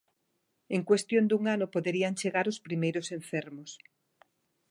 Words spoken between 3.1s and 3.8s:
enfermos.